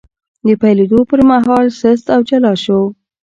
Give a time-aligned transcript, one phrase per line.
[0.45, 2.79] د پیلېدو پر مهال سست او جلا شو،